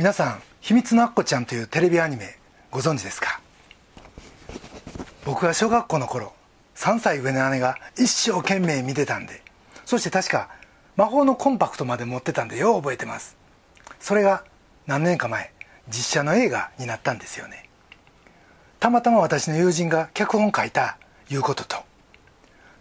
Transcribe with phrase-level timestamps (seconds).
[0.00, 2.38] 皆さん「秘密のアッコちゃん」というテレビアニメ
[2.70, 3.42] ご存知ですか？
[5.26, 6.32] 僕が小学校の頃
[6.74, 9.42] 3歳上の姉が一生懸命見てたんで
[9.84, 10.48] そして確か
[10.96, 13.36] 魔法のコンパクトまで持ってたんでよう覚えてます。
[14.00, 14.42] それが
[14.86, 15.52] 何年か前
[15.90, 17.68] 実写の映画になったんですよね。
[18.78, 20.96] たまたま私の友人が脚本書いた
[21.28, 21.76] いうことと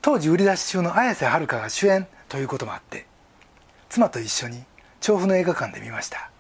[0.02, 3.06] 当時売り出し中の綾瀬はるかが主演ということもあって
[3.90, 4.64] 妻と一緒に
[5.02, 6.32] 調布の映画館で見ました。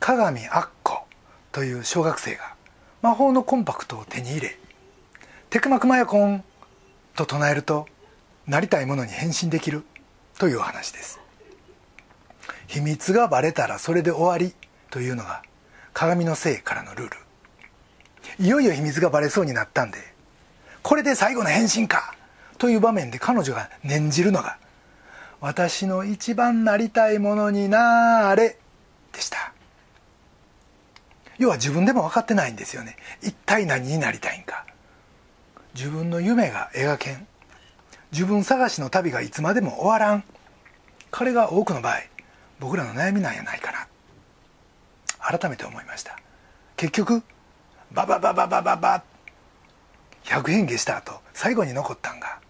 [0.00, 1.06] 鏡アッコ
[1.52, 2.54] という小学生が
[3.02, 4.58] 魔法のコンパクトを手に入れ
[5.50, 6.44] 「テクマクマヤコン」
[7.16, 7.86] と唱えると
[8.46, 9.84] なりたいものに変身できる
[10.38, 11.20] というお話です。
[12.66, 14.54] 秘密がバレたらそれで終わり
[14.90, 15.42] というのが
[15.94, 17.16] 鏡のせいからのルール。
[18.38, 19.98] いよいよ秘密がバレそうになったんで
[20.82, 22.14] これで最後の変身か
[22.58, 24.58] という場面で彼女が念じるのが
[25.40, 28.58] 私の一番なりたいものになれ
[29.12, 29.52] でした。
[31.38, 32.96] 要は自分でも分かってないんですよね。
[33.22, 34.66] 一体何になりたいんか。
[35.74, 37.26] 自分の夢が描けん。
[38.10, 40.24] 自分探しの旅がいつまでも終わらん。
[41.10, 42.02] これが多くの場合
[42.60, 43.86] 僕らの悩みなんやないかな。
[45.20, 46.18] 改めて思いました。
[46.76, 47.22] 結局
[47.92, 49.02] バババババババ
[50.24, 52.40] 100変化した後最後に残ったんが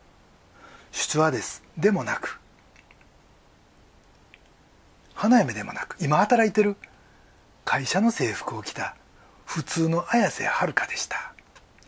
[0.93, 1.63] 出話です。
[1.77, 2.41] でもなく。
[5.15, 5.97] 花嫁でもなく。
[6.01, 6.77] 今働いてる。
[7.71, 8.97] 会社の制服を着た
[9.45, 11.35] 普通の綾瀬はるかでした。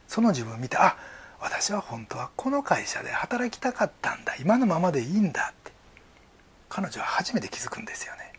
[0.09, 0.99] その自分を見てあ
[1.41, 4.37] 私は本当はこの会社で働きたかったんだ。
[4.39, 5.73] 今のままでいいんだって。
[6.69, 8.35] 彼女は初めて気づくんですよね。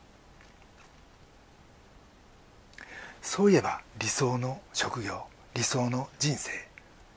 [3.24, 5.24] そういえば理想の職業
[5.56, 6.52] 理想の人生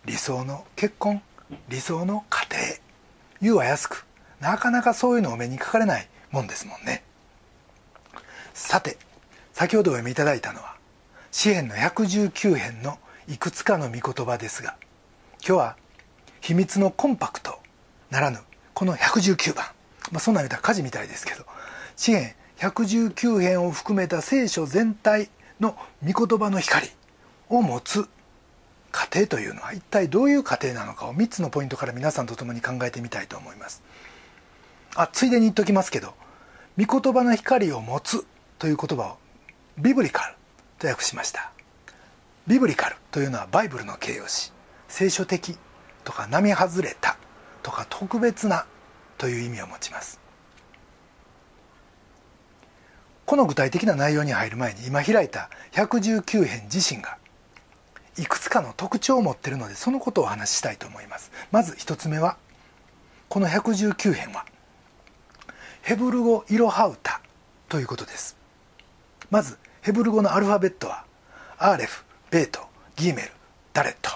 [0.06, 1.20] 理想の結婚
[1.68, 2.62] 理想の家庭
[3.42, 4.06] 言うは安く
[4.40, 7.04] なかなかそういうのを目にかかれないもんですもんね。
[8.54, 8.96] さて
[9.54, 10.74] 先ほどお読みいただいたのは
[11.30, 14.76] 詩編の119編のいくつかの御言葉ですが
[15.38, 15.76] 今日は
[16.40, 17.60] 秘密のコンパクト
[18.10, 18.38] ならぬ
[18.74, 19.66] この119番、
[20.10, 21.44] まあ、そんなん言うたら火事みたいですけど
[21.96, 26.88] 詩編119編を含めた聖書全体の御言葉の光
[27.48, 28.08] を持つ
[28.90, 33.82] 家庭というのは一体どういう家庭なのかを3つのポイントから皆さんと共に考えてみたいと思います。
[34.94, 36.14] あついでに言っときますけど
[36.78, 38.24] 御言葉の光を持つ
[38.58, 39.18] という言葉を
[39.78, 40.34] ビブリカル
[40.78, 41.50] と訳しました。
[42.46, 44.52] ビブリカルというのはバイブルの形容詞。
[44.88, 45.58] 聖書的
[46.04, 47.16] とか並外れた
[47.62, 48.66] とか特別な
[49.18, 50.20] という意味を持ちます。
[53.26, 57.18] この具体的な内容に入る前に今開いた119編自身が
[58.18, 61.32] いくつかの特徴を持っているのでそのことをお話ししたいと思います。
[61.50, 62.36] まず一つ目は
[63.28, 64.44] この119編は
[65.82, 67.20] ヘブル語イロハウタ
[67.68, 68.36] ということです。
[69.30, 71.04] まずヘブル語のアルファベットは
[71.58, 72.60] アーレフベート
[72.96, 73.28] ギーメル
[73.74, 74.10] ダレット。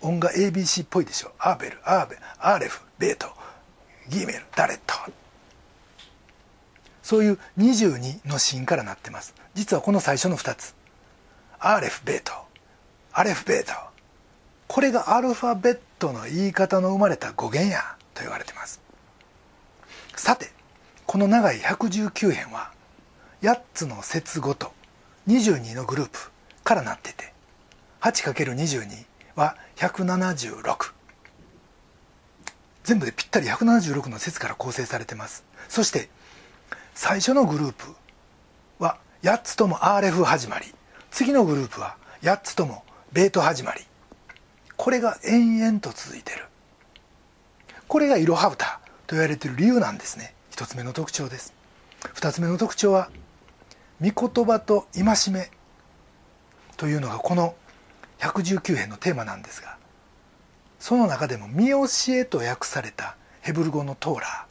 [0.00, 1.32] 音が ABC っぽいでしょ。
[1.36, 3.26] アーベルアーベアーレフベート
[4.08, 4.94] ギーメルダレット。
[7.02, 9.34] そういう22のシーンからなってます。
[9.54, 10.76] 実はこの最初の2つ。
[11.58, 12.32] アーレフベート。
[13.12, 13.72] アレフベート。
[14.68, 18.80] これがアルファベットの言い方の生まれた語源やと言われてます。
[20.14, 20.52] さて
[21.04, 22.77] この長い119編は
[23.40, 24.72] 8つの節ごと
[25.28, 26.18] 22のグループ
[26.64, 27.32] からなってて
[28.00, 29.06] 8×22
[29.36, 30.92] は176
[32.82, 35.44] 全部でぴったり176の節から構成されてます。
[35.68, 36.08] そして
[36.94, 37.94] 最初のグループ
[38.78, 40.66] は8つともアーレフ始まり。
[41.10, 42.82] 次のグループは8つとも
[43.12, 43.82] ベート始まり。
[44.76, 46.46] これが延々と続いてる。
[47.86, 50.34] これがイロハウタと言われてる理由なんですね。
[50.52, 51.52] 1つ目の特徴です。
[52.14, 53.10] 2つ目の特徴は
[54.00, 55.50] 御言葉と戒め
[56.76, 57.54] というのがこの
[58.18, 59.76] 119編のテーマなんですが
[60.78, 64.42] その中でも「見教え」と訳されたヘブル語のトーラー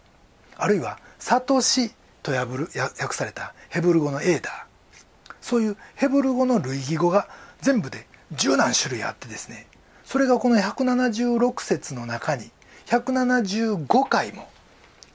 [0.58, 1.94] あるいは「悟し」
[2.24, 2.68] と訳
[3.14, 7.30] されたヘブル語のエーダーそういうヘブル語の類義語が
[7.62, 9.68] 全部で十何種類あってですね
[10.04, 12.52] それがこの176節の中に
[12.88, 14.50] 175回も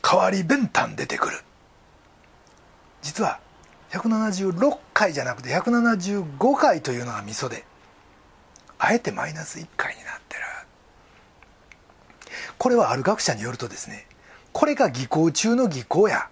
[0.02, 1.38] 代わり弁ン出てくる。
[3.02, 3.40] 実は
[3.92, 7.64] 176回じゃなくて175回というのがミソで
[8.78, 10.42] あえてマイナス1回になってる。
[12.58, 14.06] これはある学者によるとですね
[14.52, 16.28] これが技巧中の技巧や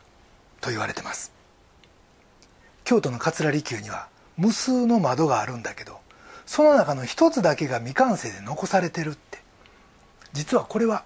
[0.60, 1.32] と言われてます。
[2.84, 6.00] 京都の桂離宮には無数の窓があるんだけど
[6.46, 9.38] その中の一つだけが未完成で残されてるって。
[10.32, 11.04] 実はこれは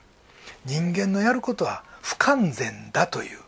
[0.64, 3.43] 人間のやることは不完全だという。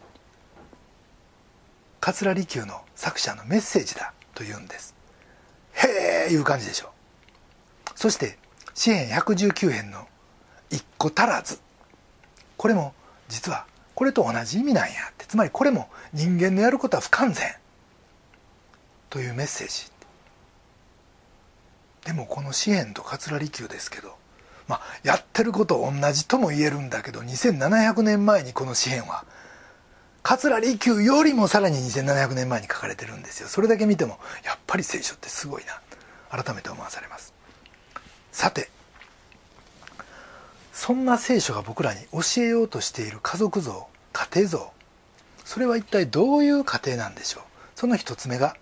[2.06, 4.94] 桂離宮の作者のメッセージだというんです。
[5.72, 6.92] へえいう感じでしょ。
[7.96, 8.38] そして
[8.74, 10.06] 詩編119編の
[10.70, 11.58] 「一個足らず」
[12.56, 12.94] これも
[13.26, 13.66] 実は
[13.96, 15.08] これと同じ意味なんや。
[15.10, 17.56] ってつまりこれも人間のやることは不完全。
[19.10, 19.90] というメッセージ。
[22.04, 24.16] でもこの詩篇と桂離宮ですけど
[24.68, 29.24] まあやってること同じとも言えるんだけど2700年前にこの詩篇は
[30.28, 33.49] 桂離宮よりもさらに2700年前に書かれてるんですよ。
[33.49, 36.43] それだけ見てもやっぱり聖書ってすごいな。
[36.43, 37.32] 改めて思わされます。
[38.32, 38.69] さて
[40.73, 44.73] そんな聖書が僕らに教えようとしている家族像家庭像
[45.44, 47.43] それは一体どういう家庭なんでしょう？
[47.76, 48.56] その一つ目が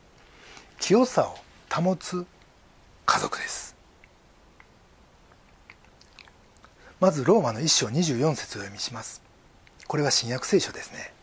[0.78, 1.38] 清さを
[1.72, 2.26] 保つ
[3.06, 3.74] 家族です。
[7.00, 9.22] まずローマの一章24節を読みします。
[9.86, 11.13] これは新約聖書ですね。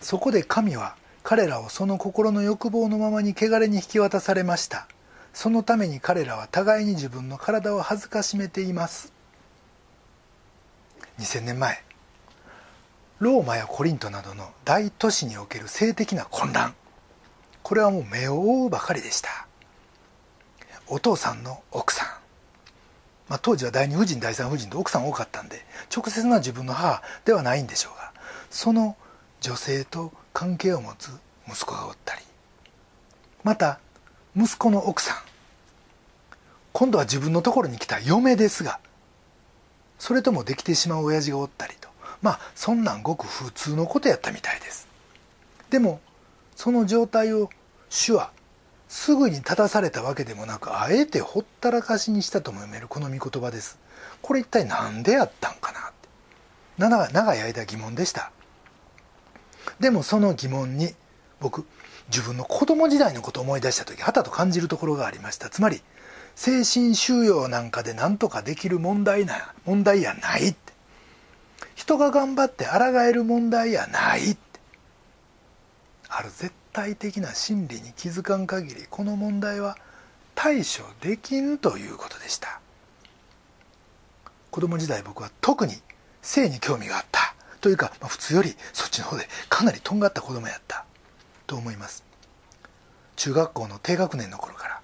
[0.00, 4.86] そこで神は彼らをその心の欲望のままに汚れに引き渡されました。
[5.32, 9.12] そのために彼らは互いに自分の体を恥ずかしめています。
[11.18, 11.82] 2000年前
[13.18, 16.74] ローマやコリントなどの大都市における性的な混乱。
[17.62, 19.46] これはもう目を覆うばかりでした。
[20.88, 22.08] お父さんの奥さん、
[23.28, 25.64] まあ、当時は第二夫人第三夫人と奥さん多かったんで
[25.94, 28.12] 直接な自分の母ではないんでしょうが
[28.50, 28.96] その
[29.40, 31.10] 女性と関係を持つ
[31.48, 32.22] 息子がおったり。
[33.42, 33.78] また
[34.36, 35.16] 息子の奥さん。
[36.72, 38.80] 今度は自分のところに来た嫁ですが
[39.98, 41.88] それともできてしまう親父がおったりと。
[42.20, 44.86] まあそんなんごく普通のことやったみたいです。
[45.70, 46.00] でも
[46.54, 47.50] その状態を
[47.88, 48.30] 主は
[48.88, 53.78] すぐに正されたわけでもなくあえてほったらかしにしたとも読めるこの御言葉です。
[54.22, 56.08] これ一体何でやったんかなって。
[57.12, 58.32] 長い間疑問でした。
[59.80, 60.94] でもその疑問に
[61.40, 61.66] 僕
[62.08, 65.50] 自分の子供時代のことを思い出した時はたと感じるところがありました。
[65.50, 65.82] つまり
[66.34, 70.72] 精神収容なんかで何とかできる問題な問題やないって。
[71.74, 74.40] 人が頑張って抗える問題やないって。
[76.08, 79.76] ある絶対的な真理に気づかん限りこの問題は
[80.34, 82.60] 対処できんということでした。
[84.50, 85.74] 子供時代僕は特に
[86.22, 87.35] 性に興味があった。
[87.60, 90.86] というか、まあ、普通よりそっちの方でかなりとんがった子供やった。
[91.46, 92.04] と思います。
[93.16, 94.80] 中学校の低学年の頃から、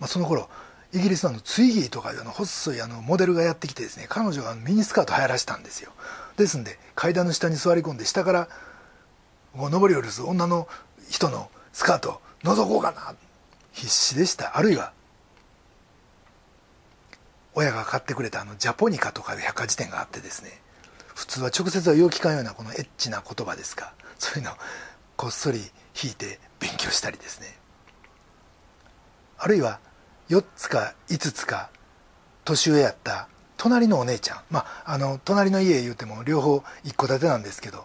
[0.00, 0.48] まあ、その頃
[0.92, 5.92] イギリスのツイギーとかいうあの細いあのモデルがやってきてですね彼女がミニスカート流行らしたんですよ。
[6.36, 8.48] ですんで階段の下に座り込んで下から
[9.56, 10.68] こう上り下りする女の
[11.10, 13.14] 人のスカート覗こうかな。
[13.72, 14.56] 必死でした。
[14.56, 14.92] あるいは
[17.54, 20.60] 親が買ってくれたあのジャポニカとかいう百科事典があってですね。
[21.14, 23.94] 普通は直接はよう聞かんようなこのエッチな言葉ですか。
[24.18, 24.54] そういうのを
[25.16, 25.58] こっそり
[26.02, 27.56] 引いて勉強したりですね。
[29.38, 29.80] あるいは
[30.28, 31.70] 4つか5つか
[32.44, 34.38] 年上やった隣のお姉ちゃん。
[34.50, 37.84] まああの隣の家言うても両方一戸建てなんですけど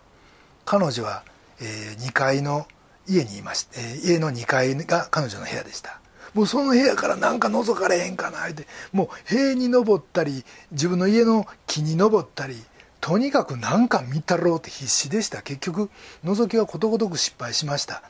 [0.65, 1.23] 彼女は、
[1.61, 2.67] えー、2階の
[3.07, 5.99] 家にいまして、えー、家の2階が彼女の部屋でした。
[6.33, 12.55] もうその部屋からなんか覗かれへんかなってもう塀に登ったり自分の家の木に登ったり
[13.01, 15.41] とにかく何か見たろうって必死でした。
[15.41, 15.89] 結局
[16.23, 18.03] 覗きはことごとく失敗しました、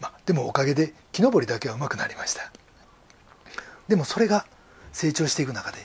[0.00, 2.52] まあ、でもおかげで木登りだけはうまくなりました。
[3.88, 4.46] でもそれが
[4.92, 5.78] 成長していく中で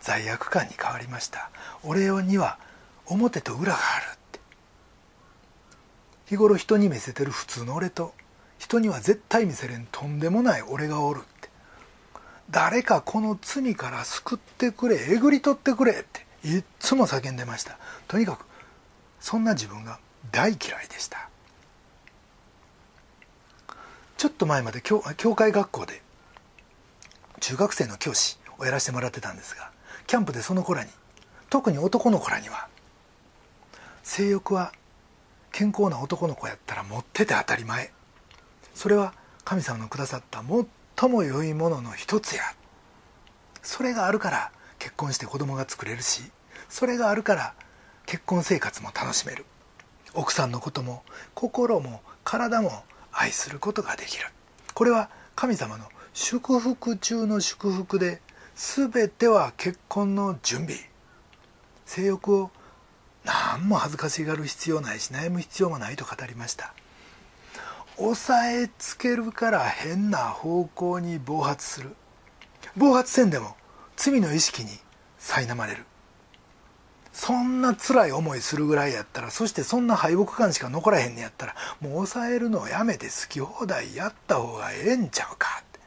[0.00, 1.50] 罪悪感に変わりました。
[1.82, 2.58] 俺には
[3.06, 4.40] 表と裏があるって。
[6.26, 8.14] 日頃人に見せてる普通の俺と
[8.58, 11.48] 人には絶対見せれんとんでもない俺がおるって。
[12.50, 16.23] 誰かこの罪から救ってくれえぐり取ってくれって。
[16.44, 17.78] いつも叫んでました。
[18.06, 18.44] とにかく
[19.18, 19.98] そんな自分が
[20.30, 21.28] 大嫌いでした。
[24.16, 26.02] ちょっと前まで教教会学校で
[27.40, 29.70] 中学生の教師をやらせてもらってたんですが
[30.06, 30.90] キャンプでその子らに
[31.50, 32.68] 特に男の子らには
[34.02, 34.72] 性欲は
[35.52, 37.92] 健康な男の子やったら持ってて当たり前。
[38.74, 40.42] それは神様のくださった
[40.98, 42.42] 最も良いものの一つや。
[43.62, 44.52] それがあるから
[44.84, 46.24] 結婚して子供が作れるし
[46.68, 47.54] それがあるから
[48.04, 49.46] 結婚生活も楽しめる。
[50.12, 54.26] 奥さんのことも心も体も愛することができる。
[54.74, 58.20] これは神様の祝福中の祝福で
[58.54, 60.76] 全ては結婚の準備。
[61.86, 62.50] 性欲を
[63.24, 66.74] 何も恥ずかしがる必要ないし悩む必要もないと語りました。
[67.96, 71.96] 押さえつけるから変な方向に暴発する。
[72.76, 73.56] 暴発せんでも
[73.96, 74.70] 罪の意識に
[75.18, 75.84] 苛まれる。
[77.12, 85.62] そんな辛い思いするぐらいやったらそしてそんな敗北感しか残らへんねやったらもう抑えるのをやめて好き放題やった方がええんちゃうか。
[85.62, 85.78] って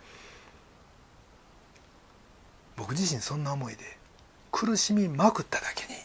[2.78, 3.98] 僕自身そんな思いで
[4.52, 6.00] 苦しみまくっただけに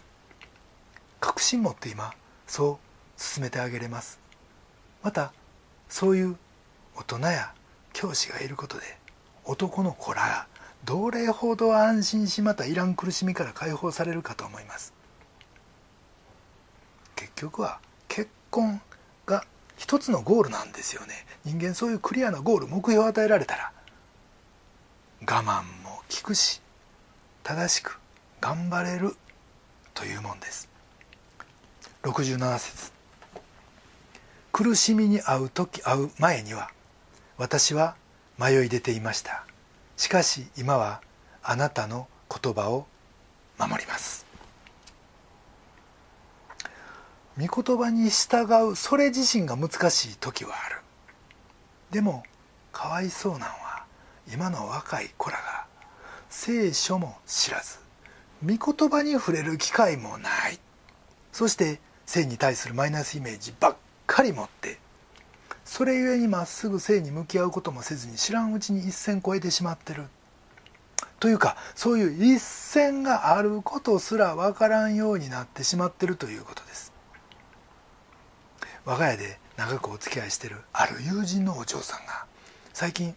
[1.21, 2.13] 確信持って今
[2.49, 2.81] そ
[3.17, 4.19] う進めてあげれます。
[5.05, 5.33] また
[5.89, 6.37] そういう
[6.97, 7.55] 大人や
[7.93, 8.83] 教師がいることで
[9.45, 10.49] 男の子ら
[10.85, 14.93] どれほど安心しまたいらん苦しみから解放されるかと思います。
[17.15, 18.81] 結局は結婚
[19.27, 19.45] が
[19.77, 21.25] 一つのゴールなんですよね。
[21.45, 23.73] 人間そういうクリアなゴール目標を与えられたら。
[25.21, 26.61] 我慢も効くし
[27.45, 28.01] 正しく
[28.41, 29.15] 頑張れる
[29.95, 30.69] というもんです。
[32.03, 32.93] 67節。
[34.51, 36.71] 苦しみに遭う時遭う前には
[37.39, 37.95] 私は
[38.37, 39.47] 迷い出ていました。
[40.03, 41.01] しかし今は
[41.45, 42.87] あなたの言葉を
[43.57, 44.27] 守ります。
[47.39, 50.81] 御言葉に従うそれ自身が難しい時はある。
[51.93, 52.25] でも
[52.73, 53.85] かわいそうなんは
[54.27, 55.67] 今の若い子らが
[56.29, 57.79] 聖書も知らず。
[58.45, 60.59] 御言葉に触れる機会もない。
[61.31, 63.77] そして性に対するマイナスイメージばっ
[64.09, 64.81] かり持って
[65.65, 70.05] それゆえにまっすぐ性に向き合うこともせずに知らんうちに一線越えてしまってる。
[71.21, 76.93] というかそういう一線があることすら分からんようになってしまってるということです。
[78.85, 82.27] 我が家で長くお付き合いしてるある友人のお嬢さんが
[82.73, 83.15] 最近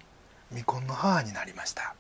[0.50, 1.96] 未婚の母になりました。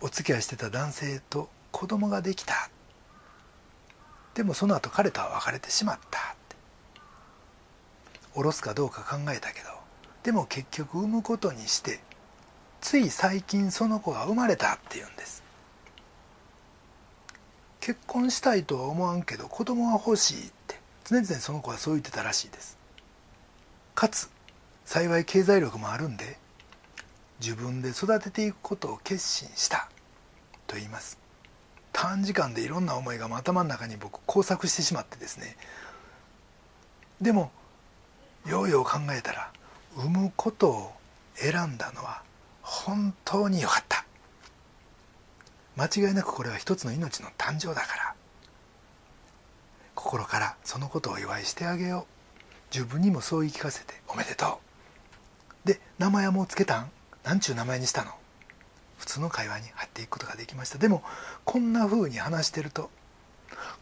[0.00, 2.70] お付き合いしてた男性と子供ができた。
[4.32, 6.37] でもその後彼とは別れてしまった。
[8.38, 9.66] 下ろすかどうか考えたけど
[10.22, 11.98] でも結局産むことにして
[12.80, 15.42] つい最近その子が生まれたって言うんです。
[17.80, 22.78] 結婚したいとは思わんけど子供は欲しいって常々その子はそう言ってたらしいです。
[23.96, 24.30] かつ
[24.84, 26.36] 幸い経済力もあるんで
[27.40, 29.88] 自分で育てていくことを決心した
[30.68, 31.18] と言います。
[31.92, 35.56] 短時間でいろんな思いが頭の中に僕交錯してしまってですね。
[37.20, 37.50] でも
[38.46, 39.50] ようよう考えたら
[39.96, 40.92] 産むことを
[41.34, 42.22] 選んだのは
[42.62, 44.04] 本当に良かった。
[45.76, 48.14] 間違いなくこれは一つの命の誕生だから。
[49.94, 52.74] 心からそのことをお祝いしてあげよう。
[52.74, 54.60] 自分にもそう言い聞かせておめでと
[55.64, 55.68] う。
[55.68, 56.90] で名前はもうつけたん？
[57.24, 58.12] なんちゅう名前にしたの？
[58.98, 60.78] 普通の会話に入っていくことができました。
[60.78, 61.02] でも
[61.44, 62.90] こんな風に話してると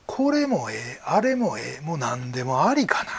[0.07, 3.11] これもええあれもええもう何でもありかな。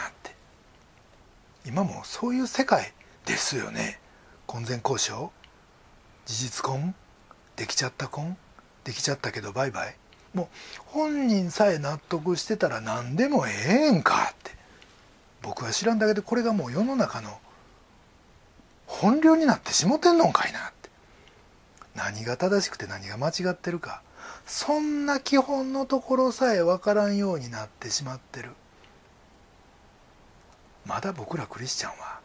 [1.68, 2.94] 今もそういう世界
[3.26, 4.00] ですよね。
[4.46, 5.30] 婚前交渉。
[6.24, 6.94] 事実婚。
[7.56, 8.38] できちゃった婚。
[8.84, 9.94] できちゃったけどバイバイ。
[10.32, 10.46] もう
[10.86, 14.52] 本人さえ納得してたら何でもええんかって。
[15.42, 17.38] 僕は知らんだけでこれがもう世の中の
[18.86, 20.88] 本領になってしもてんのんかいなって。
[21.94, 24.00] 何が正しくて何が間違ってるか。
[24.46, 28.52] そんな基本のところさえ分からんようになってしまってる。
[30.88, 32.18] まだ僕らクリスチャンは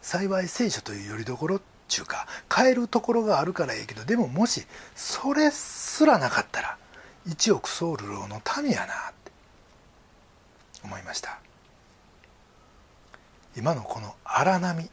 [0.00, 6.78] 幸い聖書というよりどころっちゅうか変えるところがあるからええけどでももしそれすらなかったら
[7.26, 8.86] 一億ソウルローの民やなっ
[9.24, 9.30] て
[10.82, 11.38] 思いました。
[13.56, 14.90] 今のこの荒波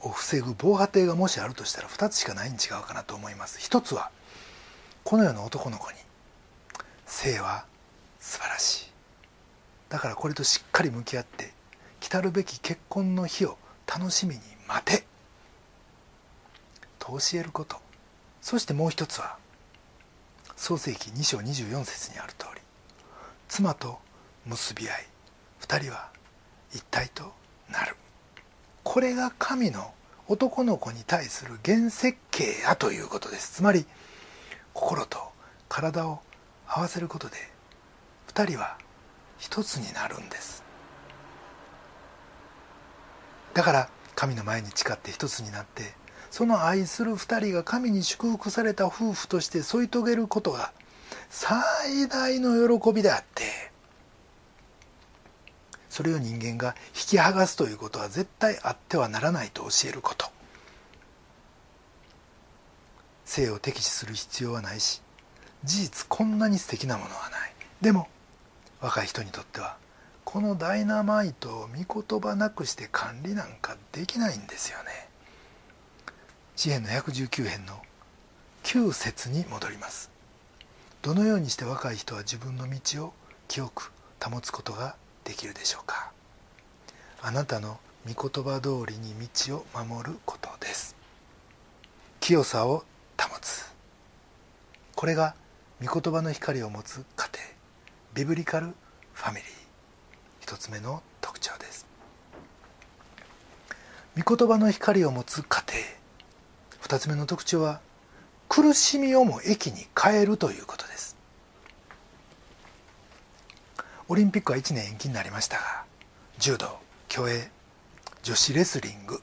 [0.00, 3.58] を防ぐ防波堤がもしあるとしたら2つしかないに違うかなと思います。
[3.58, 4.10] 一つは
[5.02, 5.98] この世の男の子に
[7.06, 7.64] 性は
[8.20, 8.87] 素晴らしい。
[9.88, 11.52] だからこれとしっかり向き合って
[12.00, 15.04] 来るべき結婚の日を楽しみに待て。
[16.98, 17.76] と教えること。
[18.40, 19.36] そしてもう一つは
[20.56, 22.60] 創世紀2章24節にある通り
[23.48, 23.98] 妻と
[24.46, 25.06] 結び合い
[25.60, 26.10] 2人は
[26.72, 27.32] 一体と
[27.70, 27.96] なる。
[28.84, 29.92] これが神の
[30.28, 33.54] 男の子に対する原設計やということです。
[33.54, 33.86] つまり
[34.74, 35.18] 心と
[35.68, 36.20] 体を
[36.66, 37.36] 合わせることで
[38.28, 38.76] 2人は
[39.38, 40.62] 一つになるんです。
[43.54, 45.94] だから神の前に誓って一つになって
[46.30, 50.72] その愛する二人が神に祝福された夫婦として添い遂げることが
[51.30, 53.44] 最大の喜びであって
[55.88, 60.26] それを人間が引き剥がすということは絶対あってはならないと教えること。
[63.24, 65.02] 性を敵視する必要はないし
[65.64, 67.52] 事実こんなに素敵なものはない。
[67.80, 68.08] でも
[68.80, 69.76] 若い人にとっては
[70.24, 75.08] このダイナマイトを御言葉なくして管理なんかできないんですよね。
[76.54, 77.80] 詩篇の119編の
[78.64, 80.10] 9節に戻ります。
[81.00, 83.12] どのようにして若い人は自分の道を
[83.48, 83.90] 清く
[84.22, 86.12] 保つことができるでしょうか。
[87.22, 89.14] あなたの御言葉通りに
[89.48, 90.94] 道を守ることです。
[92.20, 92.84] 清さを
[93.18, 93.72] 保つ。
[94.94, 95.34] これが
[95.82, 97.57] 御言葉の光を持つ家庭
[98.14, 98.74] ビブリカル
[99.12, 99.44] ファミリー。
[100.40, 101.86] 一つ目の特徴です。
[104.16, 105.84] 御言葉の光を持つ家庭。
[106.80, 107.80] 二つ目の特徴は
[108.48, 111.16] 苦しみをも益に変えるということです。
[114.08, 115.84] オリンピックは1年延期になりましたが
[116.38, 117.50] 柔道競泳
[118.22, 119.20] 女子レスリング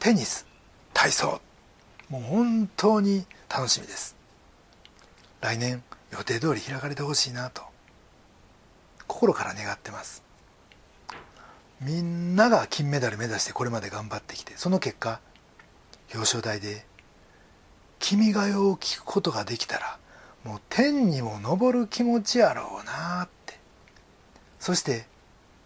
[0.00, 0.46] テニス
[0.92, 1.40] 体操。
[2.08, 4.16] もう本当に楽しみです。
[5.40, 7.69] 来年予定通り開かれてほしいなと
[9.20, 10.22] 心から願ってます。
[11.82, 15.20] みんなが金メダル目指してこれまで頑張ってきてその結果
[16.14, 16.86] 表彰台で
[18.00, 19.98] 「君が代」を聞くことができたら
[20.42, 23.60] もう天にも昇る気持ちやろうなって。
[24.58, 25.06] そして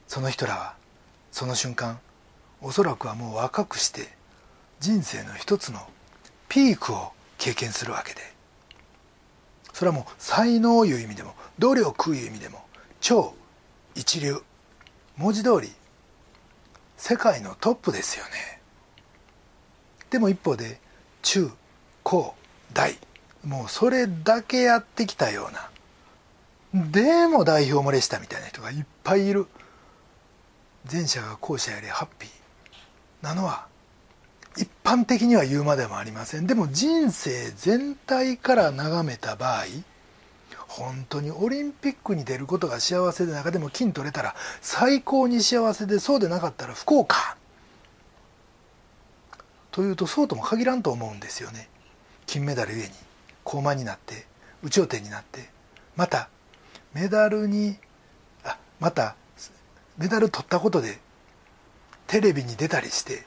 [0.09, 0.75] その人らは
[1.31, 2.01] その瞬間
[2.61, 4.09] おそらくはもう若くして
[4.81, 5.79] 人生の一つの
[6.49, 8.35] ピークを経験するわけで。
[9.73, 12.65] それはもう才能いう意味でも努力いう意味でも
[13.01, 13.35] 超
[13.95, 14.43] 一流。
[15.17, 15.73] 文字通り
[16.97, 18.61] 世界のトップですよね。
[20.11, 20.81] でも一方で
[21.23, 21.51] 中
[22.03, 22.35] 高
[22.73, 22.99] 大。
[23.45, 26.91] もうそれだけやってきたような。
[26.91, 29.47] でも代表漏れしたみたいな人がいっぱいいる。
[30.91, 33.25] 前者が後者よりハッピー。
[33.25, 33.67] なのは
[34.57, 36.47] 一般的には言うまでもありません。
[36.47, 39.65] でも人生全体から眺めた場合
[40.77, 47.37] 本当にオリンピックに出ることが幸せで中でも金取れたら最高に幸せでそうでなかったら不幸か。
[49.71, 51.69] というとそうとも限らんと思うんですよね。
[52.27, 52.91] 金メダルゆえに
[53.45, 54.27] 高慢になって
[54.65, 55.49] 有頂天になって
[55.95, 56.29] また
[56.93, 57.77] メダルに
[58.43, 59.15] あまた
[59.97, 60.99] メダル取ったことで
[62.09, 63.25] テレビに出たりして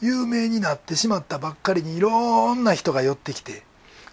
[0.00, 3.64] 有名になってしまったばっかりにいろんな人が寄ってきて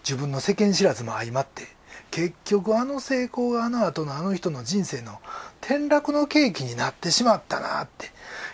[0.04, 1.68] 自分の世間知らずも相まって
[2.12, 5.20] 結局あの成功があの後のあの人の人生の
[5.62, 8.12] 転落の契機になってしまったなって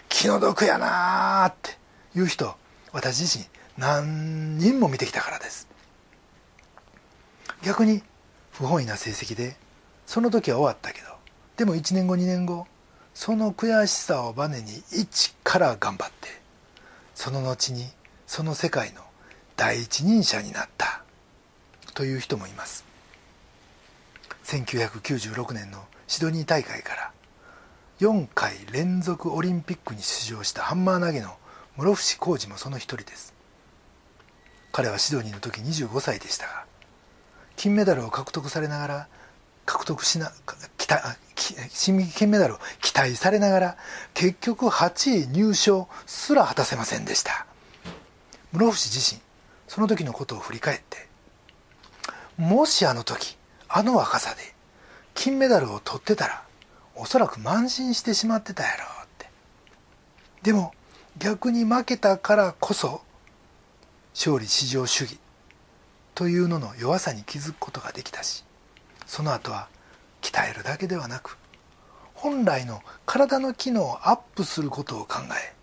[0.10, 1.72] 気の毒やなって
[2.16, 2.56] いう人
[2.94, 3.46] 私自身
[3.78, 5.68] 何人も見てきたからです。
[7.64, 8.04] 逆に
[8.52, 9.56] 不本意な成績で
[10.06, 11.08] その時は終わったけど
[11.58, 12.68] でも1年後2年後
[13.14, 16.30] その悔しさをバネに一から頑張って
[17.16, 17.88] その後に
[18.28, 19.02] その世界の
[19.56, 21.02] 第一人者になった
[21.96, 22.87] という人もいます。
[24.48, 27.12] 1996年のシドニー大会から
[28.00, 31.36] 4回連続オリンピックに出場したハンマー投げの
[31.76, 33.34] 室伏浩二もその一人です。
[34.72, 36.64] 彼はシドニーの時25歳でしたが
[37.58, 39.08] 金メダルを獲得されながら
[39.66, 40.32] 獲得しな
[40.78, 41.02] 期待
[41.36, 43.78] 金メダルを期待されながら
[44.14, 47.46] 結局8位入賞すら果たせませんでした。
[48.54, 49.20] 室伏自身
[49.68, 51.06] その時のことを振り返って
[52.38, 53.37] もしあの時
[53.70, 54.42] あの若さで
[55.14, 56.44] 金メダルを取ってたら
[56.96, 59.30] おそらく慢心してしまってたやろうって。
[60.44, 60.74] でも
[61.18, 63.02] 逆に負けたからこそ
[64.14, 65.20] 勝利至上主義
[66.16, 68.44] というのの弱さに気づくことができたし
[69.06, 69.68] その後は
[70.22, 71.38] 鍛えるだけではなく
[72.14, 75.54] 本来の体の機能をアップすることを考え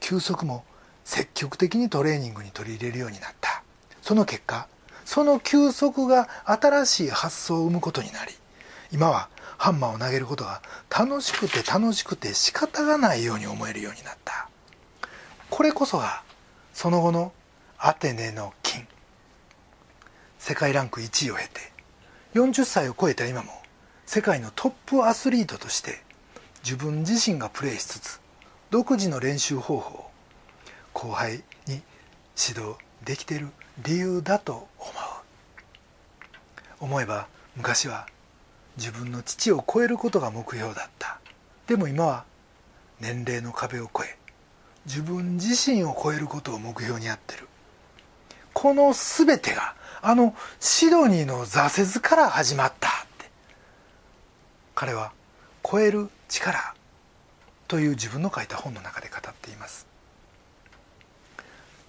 [0.00, 0.64] 休息も
[1.04, 3.62] 積極的にトレーニングに取り入れるようになった。
[4.02, 4.68] その結果
[5.10, 8.32] その休息が新しい発想を生むことになり
[8.92, 14.48] 今はハンマーを投げることが楽しくて楽しくて仕方がないように思えるようになった。
[15.50, 16.22] これこそが
[16.72, 17.32] その後の
[17.76, 18.86] アテネの金。
[20.38, 21.72] 世界ランク1位を経て
[22.34, 23.50] 40歳を超えた今も
[24.06, 26.04] 世界のトップアスリートとして
[26.62, 28.20] 自分自身がプレーしつつ
[28.70, 30.10] 独自の練習方法を
[30.92, 31.82] 後輩に
[32.38, 33.48] 指導できてる。
[33.82, 34.94] 理由だと思う。
[36.80, 38.06] 思えば昔は
[38.76, 41.20] 自分の父を超えることが目標だった。
[41.66, 42.24] でも今は
[43.00, 44.16] 年齢の壁を越え
[44.86, 47.48] 自分自身を超えることを目標にやってる。
[48.52, 53.30] この全てがあのシドニーの挫折から始まったって。
[54.74, 55.12] 彼は
[55.62, 56.74] 「超える力」
[57.68, 59.86] という自分の書いた本の中で語っています。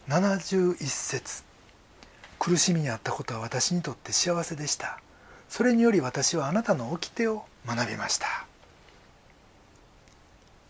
[0.08, 1.51] 71節。
[2.44, 5.00] 苦しみにあったことは私にとって幸せでした。
[5.48, 8.48] それにより私はあなたの掟を学びました。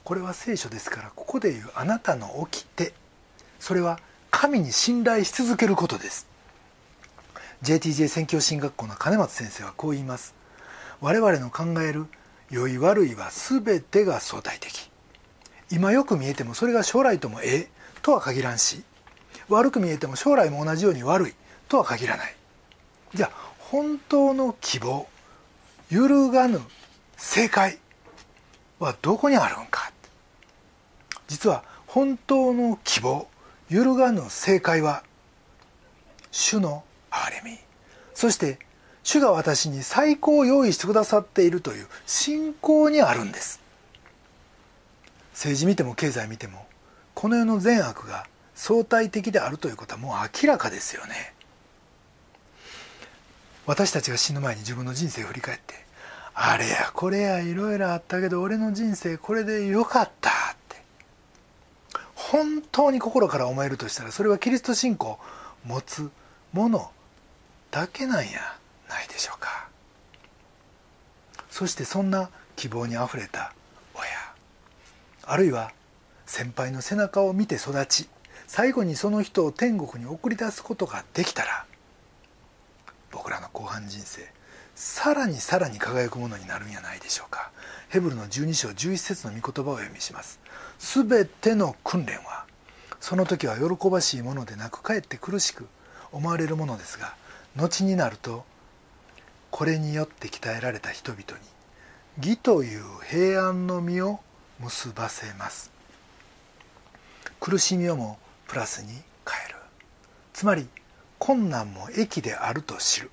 [0.03, 2.91] これは聖書ですからここで言うあなたの掟。
[3.57, 6.27] それは神に信頼し続けることです。
[7.63, 10.35] JTJ 宣教進学校の金松先生はこう言います。
[10.99, 12.07] 我々の考える
[12.49, 14.91] 良い悪いは全てが相対的。
[15.71, 17.69] 今よく見えてもそれが将来ともええ
[18.01, 18.83] とは限らんし
[19.47, 21.33] 悪く見えても将来も同じように悪い。
[21.71, 22.35] とは限らない。
[23.13, 25.07] じゃあ本当の希望
[25.89, 26.59] 揺るがぬ
[27.15, 27.77] 正解
[28.79, 29.89] はどこにあるんか。
[31.29, 33.25] 実は本当の希望
[33.69, 35.03] 揺るがぬ正解は
[36.29, 37.57] 主の憐れみ。
[38.13, 38.59] そして
[39.03, 43.61] 主が私に最高を用意してくださっているという信仰にあるんです。
[45.31, 46.67] 政治見ても経済見ても
[47.15, 51.33] この世の善悪が相対的であるということはもう明らかですよね。
[53.65, 55.75] 私たちが死ぬ前に自分の人生を振り返って
[56.33, 60.33] あれやこれやいろいろあったけど俺の人生これでよかったっ
[60.69, 60.81] て。
[62.15, 65.19] 本当に心から思えるとしたらそれはキリスト信仰を
[65.65, 66.09] 持つ
[66.53, 66.91] もの
[67.69, 68.57] だけなんや。
[68.89, 69.69] ないでしょうか。
[71.49, 73.53] そしてそんな希望にあふれた
[73.93, 74.03] 親。
[75.23, 75.71] あるいは
[76.25, 78.09] 先輩の背中を見て育ち
[78.47, 81.65] 最後にその人を天国に送り出すことができたら
[83.11, 84.27] 僕らの後半人生
[84.75, 87.51] さらにさらに輝くものになるんやないでしょうか。
[87.89, 90.39] ヘブルの12章11節の御言葉を読みします。
[90.79, 92.45] すべての訓練は
[92.99, 95.67] その時は喜ばしいものでなくかえって苦しく
[96.11, 97.15] 思われるものですが
[97.55, 98.45] 後になると
[99.49, 101.23] これによって鍛えられた人々
[102.19, 104.19] に義という平安の実を
[104.59, 105.71] 結ばせます。
[107.39, 108.95] 苦しみをもプラスに変
[109.47, 109.55] える。
[110.33, 110.67] つまり
[111.23, 113.11] 困難も益であると知る。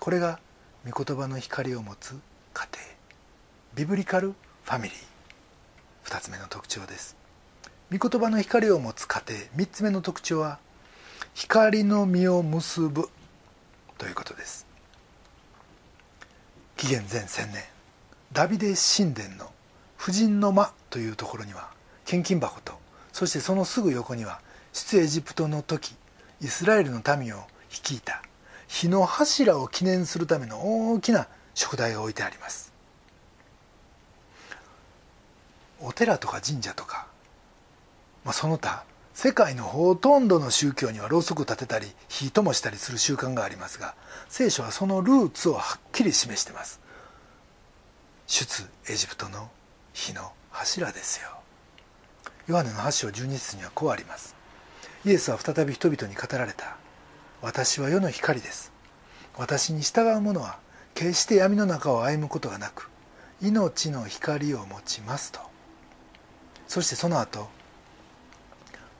[0.00, 0.40] これが
[0.90, 2.18] 御言葉の光を持つ
[2.54, 2.84] 家庭。
[3.74, 6.10] ビブリカルファミリー。
[6.10, 7.14] 2つ目の特徴です。
[7.92, 9.40] 御言葉の光を持つ家庭。
[9.54, 10.58] 3つ目の特徴は
[11.34, 13.10] 光の実を結ぶ。
[13.98, 14.66] ということです。
[16.78, 17.64] 紀元前1000年。
[18.32, 19.50] ダビデ神殿の
[19.98, 20.72] 婦人の間。
[20.88, 21.68] というところには
[22.06, 22.72] 献金箱と
[23.12, 24.40] そしてそのすぐ横には
[24.72, 25.95] 出エジプトの時。
[26.40, 28.22] イスラエルの民を率いた。
[28.68, 32.72] 火の柱を記念するための大きな食台が置いてあります。
[35.80, 37.06] お寺とか神社とか、
[38.24, 43.94] まあ、その他世界のほとんどの宗教にはろうそくを立てたり火ともしたりする習慣がありますが
[44.28, 46.80] 聖書はそのルーツをはっきり示してます。
[48.26, 49.48] 出エジプトの
[49.92, 51.30] 火の柱ですよ。
[52.46, 54.35] ヨハネの8章12節にはこうあります。
[55.06, 56.76] イエスは再び人々に語られた。
[57.40, 58.72] 私は世の光です。
[59.36, 60.58] 私に従う者は
[60.94, 62.90] 決して闇の中を歩むことがなく
[63.40, 65.38] 命の光を持ちますと。
[66.66, 67.48] そしてその後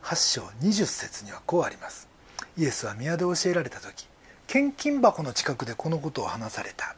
[0.05, 2.09] 8章20節にはこうあります。
[2.57, 4.07] イエスは宮で教えられた時
[4.47, 6.95] 献金箱の近くでこのことを話された。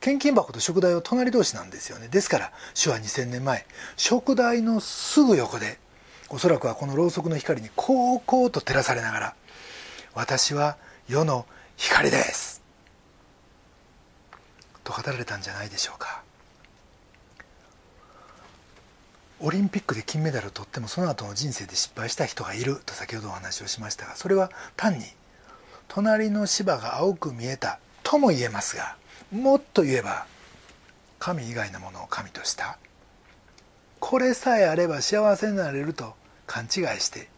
[0.00, 2.06] 献金箱と食台は隣同士なんですよね。
[2.06, 5.82] ですから主は2000年前食台のすぐ横で
[6.30, 9.34] おそらくはこのろうそくの光にこうこうと照らされながら
[10.14, 10.76] 私は
[11.08, 12.62] 世の光です。
[14.84, 16.22] と語られたんじゃないでしょうか。
[19.40, 25.04] オリンピックで金メダルを取ってもその後の人生で失敗した人がいると先ほどお話をしましたがそれは単に
[25.88, 28.96] 隣の芝が青く見えたとも言えますが
[29.32, 30.26] もっと言えば
[31.18, 32.78] 神以外のものを神とした。
[34.00, 36.14] これさえあれば幸せになれると
[36.46, 37.28] 勘違いして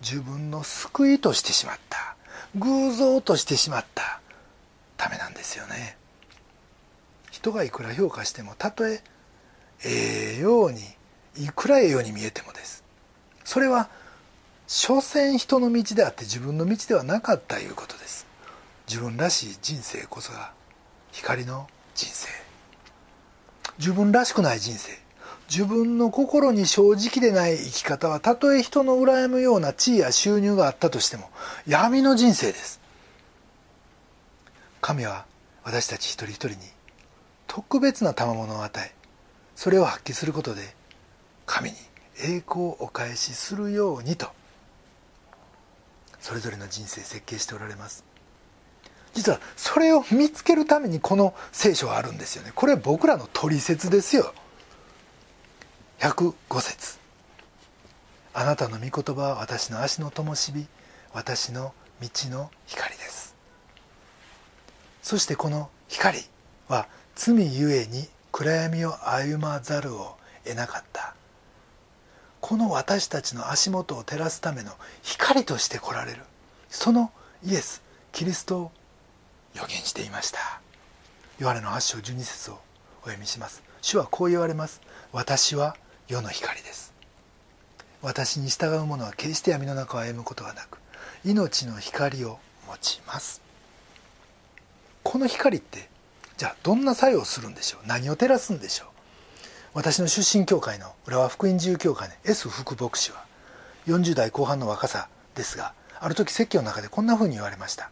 [0.00, 2.16] 自分の救いとしてしまった
[2.56, 4.20] 偶像としてしまった
[4.96, 5.96] ためなんですよね。
[7.30, 9.02] 人がいくら評価してもたとえ
[9.84, 10.80] ええように
[11.36, 12.82] いくらええように見えてもです。
[13.44, 13.88] それは
[14.66, 18.26] 所詮人の道であって自分の道ではなかったいうことです。
[18.88, 20.52] 自分らしい人生こそが
[21.12, 22.28] 光の人生。
[23.78, 25.05] 自分らしくない人生。
[25.48, 31.30] 自分の心に正直でない生き方はたとえ人の羨むような地位や収入があったとしても
[31.66, 32.80] 闇の人生です。
[34.80, 35.24] 神は
[35.64, 36.56] 私たち一人一人に
[37.46, 38.94] 特別な賜物を与え
[39.54, 40.74] それを発揮することで
[41.44, 41.76] 神に
[42.20, 44.28] 栄光をお返しするようにと
[46.20, 48.04] それぞれの人生設計しておられます。
[49.14, 52.52] 実はそれを見つけるためにこの聖書はあるんですよね。
[52.54, 54.34] これ僕らの取説ですよ。
[55.98, 56.98] 105節。
[58.34, 60.66] あなたの御言葉は私の足の灯火
[61.12, 63.34] 私の道の光です。
[65.02, 66.20] そしてこの光
[66.68, 71.14] は罪ゆえに暗闇を歩まざるを得なかった。
[72.40, 76.22] この私たちの足元を照らすための光として来られる。
[76.68, 77.10] その
[77.42, 77.82] イエス
[78.12, 78.72] キリストを
[79.54, 80.60] 予言していました。
[81.38, 82.60] ヨハネの8章12節を
[83.00, 83.62] お読みします。
[83.80, 84.82] 主はこう言われます。
[85.12, 85.74] 私は
[86.08, 86.94] 世の光です。
[88.00, 90.78] 私に従う者は決して闇の中を歩むことがなく
[91.24, 92.38] 命の光を
[92.68, 93.42] 持ちます。
[95.02, 95.88] この光って
[96.36, 97.88] じゃあどんな作用をするんでしょう？
[97.88, 98.88] 何を照らすんでしょう？
[99.74, 103.24] 私の出身教会の浦和福音自由教会の S 副牧師は
[103.88, 107.90] 40代後半の若さですがある時説教の中でこんなふうに言われました。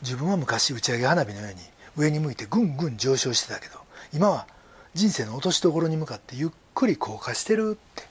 [0.00, 1.60] 自分は昔打ち上げ花火のように
[1.94, 3.78] 上に向いてぐんぐん上昇してたけど
[4.14, 4.46] 今は
[4.94, 8.02] 人生の落としどころに向かってゆっくり降下してるって。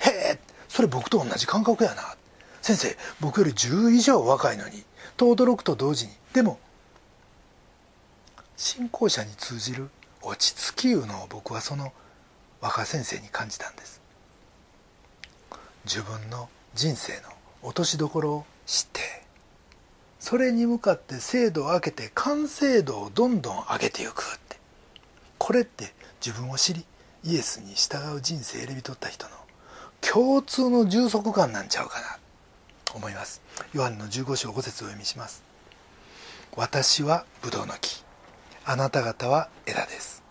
[0.00, 2.16] へえそれ僕と同じ感覚やな。
[2.60, 4.82] 先生僕より10以上若いのに
[5.16, 6.12] と驚くと同時に。
[6.32, 6.58] でも
[8.56, 9.88] 信仰者に通じる
[10.22, 11.92] 落ち着きいうのを僕はその
[12.60, 14.00] 若先生に感じたんです。
[15.84, 17.20] 自分の人生の
[17.62, 19.00] 落としどころを知って
[20.20, 24.38] それに向かって精度を上げて完成度をどんどん上げていく。
[25.44, 25.92] これって
[26.24, 26.84] 自分を知り
[27.24, 29.32] イエスに従う人生選び取った人の
[30.00, 32.18] 共通の充足感なんちゃうかな
[32.84, 33.42] と思います。
[33.74, 35.42] ヨハネの15章5節を読みします。
[36.56, 38.04] 私はブドウの木。
[38.64, 40.22] あなた方は枝です。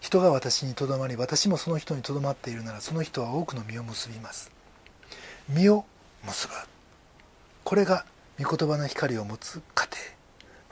[0.00, 4.50] 人が私にとどまり私もその人にとどまっているならその人は多くの実を結びます。
[5.48, 5.84] 実を
[6.24, 6.54] 結ぶ。
[7.62, 8.04] これが
[8.36, 9.86] 御言葉の光を持つ家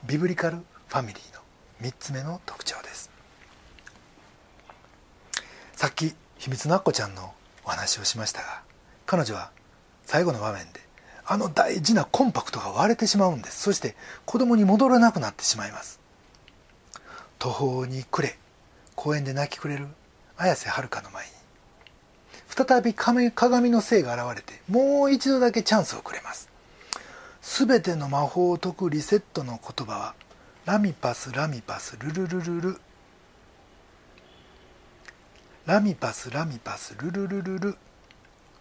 [0.03, 1.41] 庭ビブリカルファミリーの
[1.89, 3.10] 3つ目の特徴です。
[5.81, 7.33] さっき秘密のアッコちゃんの
[7.65, 8.61] お話をしましたが
[9.07, 9.51] 彼女は
[10.05, 10.81] 最後の場面で
[11.25, 13.63] あの大事なコンパクトが割れてしまうんです。
[13.63, 15.99] そして子供に戻らなくなってしまいます。
[17.39, 18.37] 途方に暮れ
[18.95, 19.87] 公園で泣きくれる
[20.37, 21.33] 綾瀬はるかの前に
[22.47, 26.51] 再び鏡の性が現れてもう一度だけチャンスをくれます。
[27.41, 30.15] 全ての魔法を解くリセットの言葉は
[30.67, 32.81] ラミパスラミパスルルルルル
[35.67, 37.77] ラミパスラミパスルルルルル。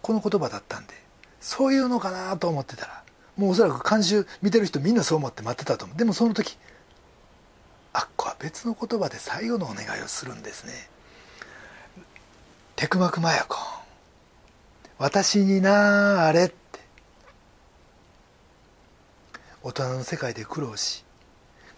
[0.02, 0.94] この言葉だったんで
[1.40, 3.02] そういうのかなと思ってたら
[3.36, 5.96] もうおそらく監修見てる人みんなそう思って待ってたと思う。
[5.96, 6.56] でもその時
[7.92, 10.72] あっこは別の言葉で最後のお願いをするんですね。
[12.76, 13.58] テクマクマヤコン。
[14.98, 16.54] 私になあれって。
[19.62, 21.04] 大人の世界で苦労し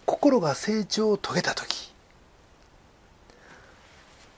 [0.05, 1.92] 心が成長を遂げた時。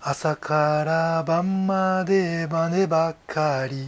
[0.08, 3.88] 朝から晩まで真似ばっかり。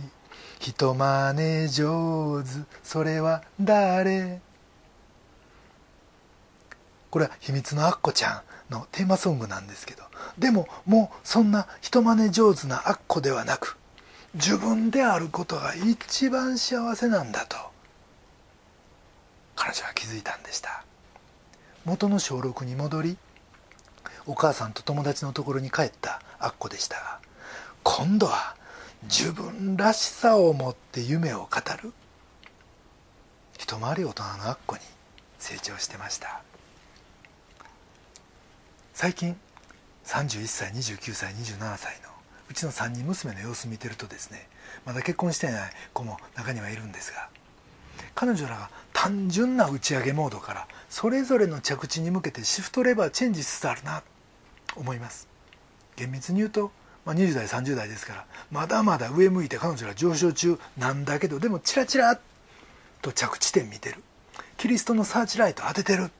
[0.59, 2.49] 人真似上手。
[2.81, 4.41] それは誰？
[7.11, 10.01] これは秘密のアッコちゃんのテーマソングなんですけど。
[10.39, 13.77] でももうそんな人真似上手なアッコではなく
[14.33, 17.57] 自分であることが一番幸せなんだと。
[19.55, 20.83] 彼女は気づいたんでした。
[21.85, 23.17] 元の小6に戻り
[24.27, 27.19] お母さんと友達のところに帰ったアッコでしたが
[27.83, 28.55] 今度は
[29.03, 31.47] 自分らしさを持って夢を語
[31.81, 31.93] る。
[33.57, 34.81] 一回り大人のアッコに
[35.39, 36.41] 成長してました。
[38.93, 39.37] 最近
[40.05, 42.09] 31歳29歳27歳の
[42.49, 44.47] うちの3人娘の様子見てるとですね
[44.85, 47.29] まだ結婚してない子も中にはいるんですが
[48.15, 54.01] 彼女らが単純な打ち上げモードからそれぞれの着地に向けてシフトレバーチェンジしつつあるな。
[54.77, 55.27] 思います。
[55.95, 56.71] 厳密に言うと
[57.07, 62.19] まあ、20代30代ですからまだまだ上向いて彼女ら上昇中なんだけどでもチラチラ
[63.01, 64.03] と着地点見てる。
[64.57, 66.11] キリストのサーチライト当ててる。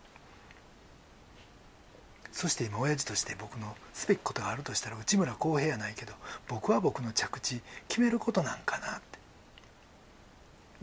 [2.32, 6.14] そして今親父として僕のすべきことがあるとしたら内村航平やないけど
[6.48, 9.20] 僕は僕の着地決めることなんかなって。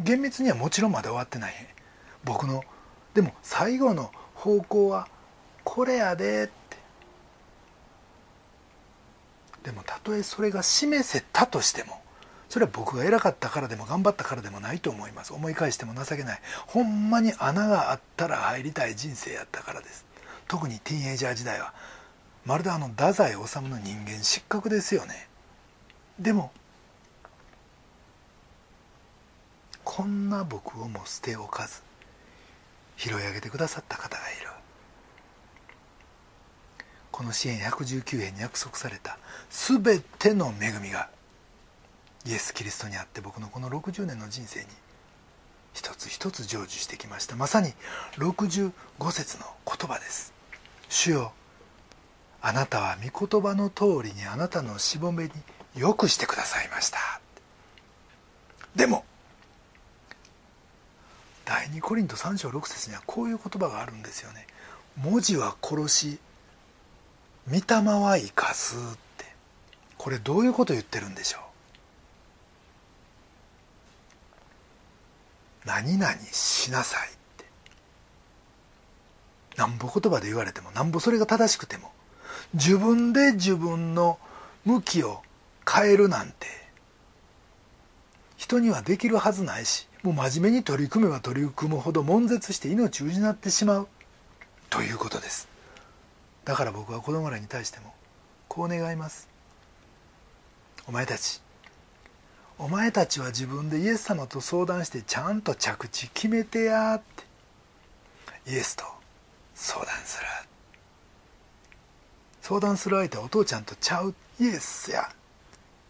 [0.01, 1.55] 厳密にはもちろんまだ終わってない。
[2.25, 2.63] 僕の
[3.15, 5.09] でも最後の方向は
[5.63, 6.64] これやでって
[9.65, 12.05] でもたとえそれが示せたとしても
[12.49, 15.33] それは僕が偉かったからでも頑張ったからでもないと思います。
[15.33, 16.41] 思い返しても情けない。
[16.69, 20.05] ほんまに穴があったら入りたい人生やったからです。
[20.47, 21.73] 特にティーンエイジャー時代は。
[22.45, 25.29] まるであの太宰治の人間失格ですよね。
[26.21, 26.53] でも
[29.83, 31.83] こんな僕をも捨ておかず
[32.97, 34.51] 拾い上げてくださった方がいる。
[37.15, 41.09] この支援119編に約束された全ての恵みが
[42.27, 44.67] イエス・キリストにあって僕のこの60年の人生に
[45.75, 47.37] 一つ一つ成就してきました。
[47.37, 47.73] まさに
[48.17, 48.73] 65
[49.13, 50.33] 節の言葉です。
[50.89, 51.33] 主よ
[52.43, 55.31] あなたは御言葉の通りにあなたのしぼめに
[55.77, 56.99] よくしてくださいました。
[58.75, 59.05] でも
[61.45, 64.49] 第2コリント3章6節にはこういう言葉があるんですよね。
[64.97, 66.19] 文字は殺し
[67.51, 67.61] 御霊
[68.01, 68.79] は生かすっ
[69.19, 69.27] て。
[69.99, 71.39] これどういうこと言ってるんでしょ
[75.65, 75.69] う？
[75.69, 77.45] 何々しなさいって。
[79.57, 81.93] なんぼ言葉で言われてもなんぼそれが正しくても
[82.55, 84.19] 自分で自分の
[84.65, 85.23] 向きを
[85.71, 86.47] 変えるなんて
[88.37, 93.89] 人にはできるはずないしもう真面目に取り組めば取り組むほど悶絶して命を失ってしまう
[94.71, 95.54] ということです。
[96.45, 97.95] だから僕は子供らに対しても
[98.49, 99.29] こう願います。
[100.87, 101.41] お前たち。
[102.59, 107.03] お前たちは自分でイエス様と相談してちゃんと着地決めてやっ
[108.45, 108.51] て。
[108.51, 108.85] イエスと
[109.55, 110.27] 相談する。
[112.43, 114.15] 相談する相手はお父ちゃんとちゃう。
[114.39, 115.09] イエスや。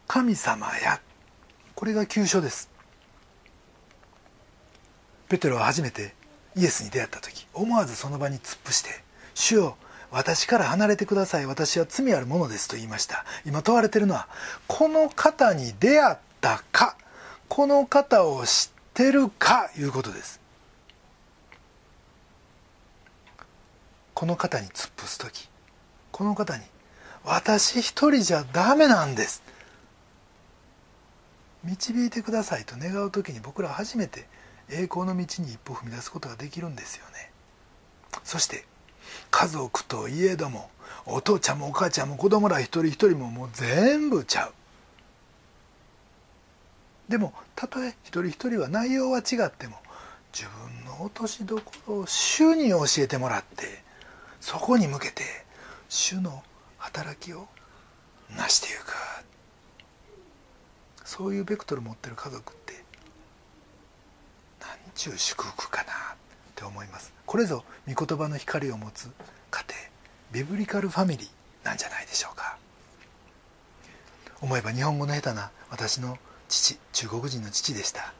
[0.06, 1.00] 神様や。
[1.74, 2.70] これが急所です。
[5.28, 6.14] ペテロは初めて
[6.56, 8.90] イエスに出会った時思わずその場に突っ伏して
[9.34, 9.76] 「主よ
[10.14, 11.46] 私から離れてください。
[11.46, 13.24] 私は罪あるものです」と言いました。
[13.44, 14.28] 今問われてるのは
[14.68, 16.96] この方に出会ったか
[17.48, 20.40] この方を知ってるかいうことです。
[24.14, 25.48] この方に突っ伏す時
[26.12, 26.62] この方に
[27.24, 29.42] 私一人じゃダメなんです。
[31.64, 34.28] 導いてくださいと願う時に僕ら初めて
[34.68, 37.32] 栄光の道に一歩踏み出すことができるんですよね。
[38.22, 38.64] そして
[39.30, 40.70] 家族といえども
[41.06, 44.52] お父ちゃんもお母ちゃんも子供ら一人一人ももう全部ちゃう。
[47.08, 49.76] でもたとえ一人一人は内容は違っても
[50.32, 53.82] 自分の落としどころを主に教えてもらって
[54.40, 55.22] そこに向けて
[55.88, 56.42] 主の
[56.78, 57.46] 働きを
[58.30, 58.94] 成していく。
[61.04, 62.82] そういうベクトル持ってる家族って
[64.60, 66.16] 何ちゅう祝福かな。
[66.54, 67.12] って思います。
[67.26, 69.10] これぞ御言葉の光を持つ
[69.50, 69.64] 家
[70.32, 72.56] 庭ビブリカルファミリーなんじゃないでしょうか。
[74.40, 78.14] 思えば日本語の下手な私の父中国人の父でした。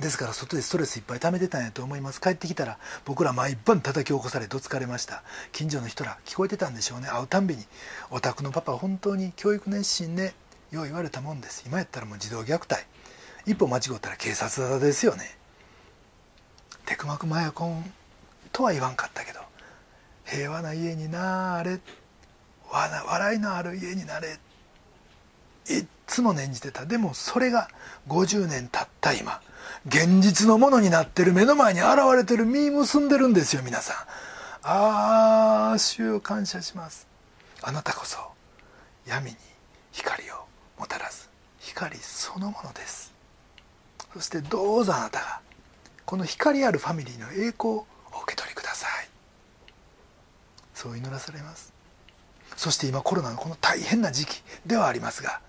[0.00, 2.20] ですから外でストレスいっぱい溜めてたんやと思います。
[2.20, 5.22] 帰ってきたら僕ら毎晩叩き起こされどつかれました。
[5.52, 7.08] 近所の人ら聞こえてたんでしょうね。
[7.08, 7.66] 会うたんびに
[8.10, 10.34] 「お宅のパパ本当に教育熱心ね」
[10.70, 11.62] よう言われたもんです。
[11.64, 12.84] 今やったらもう児童虐待。
[13.46, 15.38] 一歩間違ったら警察沙汰ですよね。
[16.86, 17.92] テクマクマヤコン
[18.52, 19.40] とは言わんかったけど
[20.24, 21.80] 平和な家になれ
[22.70, 24.38] 笑いのある家になれ
[25.68, 26.86] いっつも念じてた。
[26.86, 27.68] でもそれが
[28.08, 29.40] 50年経った今
[29.86, 33.96] 現実のものになってる目の前に現れてる実結んでるんですよ皆さん。
[34.68, 37.06] ああ主を感謝します。
[37.62, 38.18] あなたこそ
[39.06, 39.36] 闇に
[39.92, 40.46] 光を
[40.78, 43.12] もたらす光そのものです。
[44.12, 45.40] そしてどうぞあなたが
[46.06, 49.08] この光あるファミリーの栄光をお受け取りください。
[50.72, 51.76] そう祈らされます。
[52.56, 55.40] そして今コロナのこの大変な時期ではありますが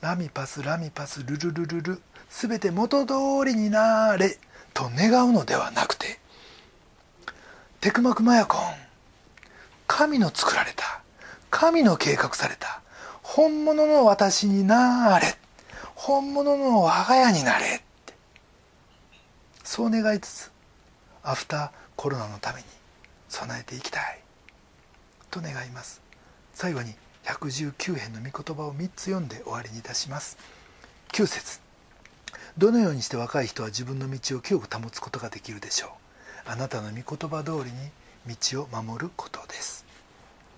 [0.00, 4.38] ラミパスラミパスルルルルル全て元通りになれ
[4.74, 6.18] と願うのではなくて
[7.80, 8.60] テクマクマヤコン
[9.86, 11.02] 神の作られた
[11.50, 12.82] 神の計画された
[13.22, 15.36] 本物の私になれ
[15.94, 17.82] 本物の我が家になれ
[19.70, 20.52] そう願いつつ
[21.22, 22.66] アフターコロナのために
[23.28, 24.20] 備えていきたい
[25.30, 26.02] と願います。
[26.52, 30.38] 最後に119編の御言葉を3つ読んで終わりにいたします。
[31.12, 31.60] 9節。
[32.58, 35.90] どのようにして若い人は自分の道を清く保つことができるでしょう。
[36.50, 39.84] あなたの御言葉通りに道を守ることです。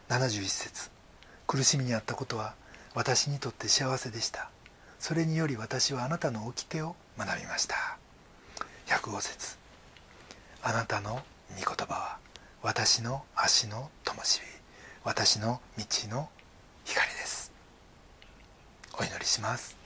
[0.08, 0.90] 71節。
[1.46, 2.54] 苦しみにあったことは
[2.94, 4.48] 私にとって幸せでした。
[4.98, 7.98] それにより私はあなたの掟を学びました。
[8.92, 9.56] 105節
[10.62, 11.22] あなたの
[11.56, 12.18] 御言葉は
[12.62, 14.40] 私の足の灯火
[15.02, 16.28] 私の道の
[16.84, 17.52] 光です。
[19.00, 19.76] お祈りします。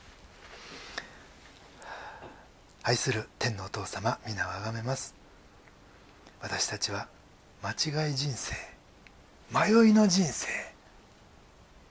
[2.83, 5.15] 愛する天のお父様皆をあがめます。
[6.43, 7.07] 私たちは
[7.63, 7.71] 間
[8.09, 8.55] 違い人生
[9.53, 10.49] 迷いの人生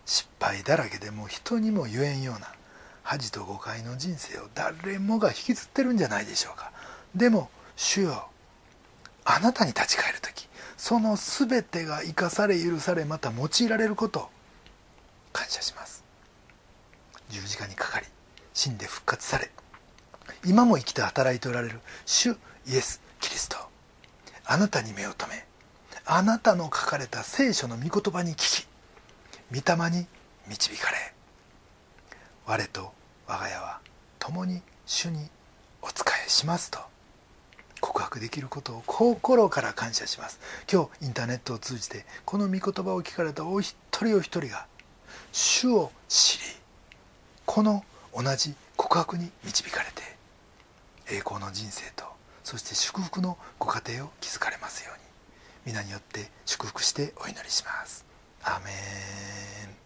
[0.05, 2.53] 失敗だらけでも人にも言えんような
[3.03, 6.74] 恥と誤解の人生を誰もが引きずってるんじゃないでしょうか。
[7.15, 8.27] でも主よ
[9.23, 10.47] あなたに立ち返る時
[10.77, 14.29] その全てが生かされ許されまた用いられること
[15.33, 16.03] 感謝します。
[17.29, 18.05] 十字架にかかり
[18.53, 19.49] 死んで復活され
[20.45, 22.35] 今も生きて働いておられる主イ
[22.67, 23.57] エス・キリスト。
[24.45, 25.45] あなたに目を留め
[26.05, 28.67] あなたの書かれた聖書の御言葉に聞き
[29.51, 30.05] 御霊に
[30.47, 31.13] 導かれ
[32.45, 32.93] 我と
[33.25, 33.79] 我が家は
[34.19, 35.29] 共に主に
[35.81, 35.95] お仕
[36.25, 36.94] えしますと。
[37.85, 40.39] 告白できることを心から感謝します。
[40.71, 44.65] 今日インターネットを通じてこの御言葉を聞かれたお一人お一人が
[45.31, 46.43] 主を知り
[47.45, 50.01] この同じ告白に導かれて
[51.15, 52.05] 栄光の人生と
[52.43, 55.05] そして祝福のご家庭を築かれますように。
[55.67, 58.03] 皆によって祝福してお祈りします。
[58.43, 59.84] アメン。